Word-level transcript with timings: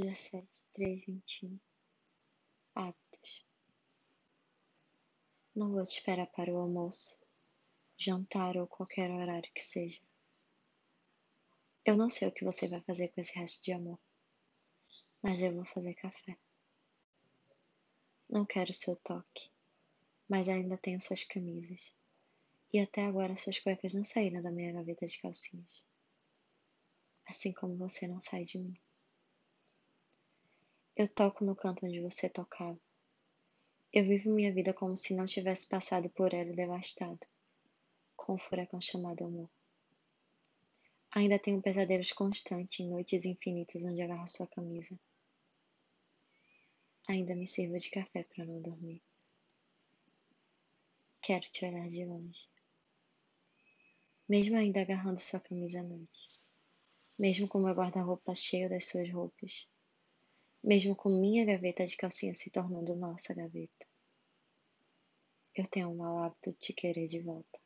dezessete, 0.00 0.62
três, 0.74 1.04
vinte 1.06 1.42
e 1.42 1.46
um. 1.46 1.58
Hábitos. 2.74 3.46
Não 5.54 5.72
vou 5.72 5.82
te 5.84 5.98
esperar 5.98 6.26
para 6.26 6.52
o 6.52 6.58
almoço, 6.58 7.18
jantar 7.96 8.58
ou 8.58 8.66
qualquer 8.66 9.10
horário 9.10 9.50
que 9.54 9.64
seja. 9.64 10.02
Eu 11.82 11.96
não 11.96 12.10
sei 12.10 12.28
o 12.28 12.32
que 12.32 12.44
você 12.44 12.68
vai 12.68 12.82
fazer 12.82 13.08
com 13.08 13.20
esse 13.22 13.38
resto 13.38 13.62
de 13.62 13.72
amor, 13.72 13.98
mas 15.22 15.40
eu 15.40 15.54
vou 15.54 15.64
fazer 15.64 15.94
café. 15.94 16.36
Não 18.28 18.44
quero 18.44 18.74
seu 18.74 18.96
toque, 18.96 19.50
mas 20.28 20.46
ainda 20.46 20.76
tenho 20.76 21.00
suas 21.00 21.24
camisas. 21.24 21.94
E 22.70 22.80
até 22.80 23.06
agora 23.06 23.36
suas 23.36 23.58
cuecas 23.60 23.94
não 23.94 24.04
saíram 24.04 24.42
da 24.42 24.50
minha 24.50 24.72
gaveta 24.72 25.06
de 25.06 25.18
calcinhas. 25.22 25.86
Assim 27.24 27.52
como 27.54 27.78
você 27.78 28.06
não 28.06 28.20
sai 28.20 28.42
de 28.42 28.58
mim. 28.58 28.78
Eu 30.98 31.06
toco 31.06 31.44
no 31.44 31.54
canto 31.54 31.84
onde 31.84 32.00
você 32.00 32.26
tocava. 32.26 32.80
Eu 33.92 34.06
vivo 34.06 34.30
minha 34.30 34.50
vida 34.50 34.72
como 34.72 34.96
se 34.96 35.14
não 35.14 35.26
tivesse 35.26 35.68
passado 35.68 36.08
por 36.08 36.32
ela 36.32 36.54
devastado, 36.54 37.20
com 38.16 38.32
o 38.32 38.38
furacão 38.38 38.80
chamado 38.80 39.26
amor. 39.26 39.50
Ainda 41.10 41.38
tenho 41.38 41.60
pesadelos 41.60 42.12
constantes 42.12 42.80
em 42.80 42.88
noites 42.88 43.26
infinitas 43.26 43.84
onde 43.84 44.00
agarro 44.00 44.26
sua 44.26 44.46
camisa. 44.46 44.98
Ainda 47.06 47.36
me 47.36 47.46
sirvo 47.46 47.76
de 47.76 47.90
café 47.90 48.22
para 48.22 48.46
não 48.46 48.62
dormir. 48.62 49.02
Quero 51.20 51.44
te 51.50 51.66
olhar 51.66 51.88
de 51.88 52.06
longe. 52.06 52.48
Mesmo 54.26 54.56
ainda 54.56 54.80
agarrando 54.80 55.20
sua 55.20 55.40
camisa 55.40 55.80
à 55.80 55.82
noite. 55.82 56.26
Mesmo 57.18 57.46
com 57.46 57.58
meu 57.58 57.74
guarda-roupa 57.74 58.34
cheio 58.34 58.70
das 58.70 58.86
suas 58.86 59.12
roupas. 59.12 59.68
Mesmo 60.66 60.96
com 60.96 61.08
minha 61.08 61.44
gaveta 61.44 61.86
de 61.86 61.96
calcinha 61.96 62.34
se 62.34 62.50
tornando 62.50 62.96
nossa 62.96 63.32
gaveta. 63.32 63.86
Eu 65.54 65.64
tenho 65.64 65.90
um 65.90 65.94
mau 65.94 66.18
hábito 66.18 66.50
de 66.50 66.56
te 66.56 66.72
querer 66.72 67.06
de 67.06 67.20
volta. 67.20 67.60